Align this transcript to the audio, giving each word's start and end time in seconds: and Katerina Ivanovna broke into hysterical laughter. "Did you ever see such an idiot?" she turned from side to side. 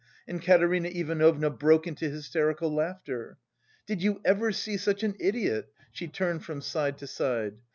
and 0.27 0.41
Katerina 0.41 0.87
Ivanovna 0.89 1.51
broke 1.51 1.85
into 1.85 2.09
hysterical 2.09 2.73
laughter. 2.73 3.37
"Did 3.85 4.01
you 4.01 4.19
ever 4.25 4.51
see 4.51 4.75
such 4.77 5.03
an 5.03 5.13
idiot?" 5.19 5.71
she 5.91 6.07
turned 6.07 6.43
from 6.43 6.59
side 6.59 6.97
to 6.97 7.05
side. 7.05 7.59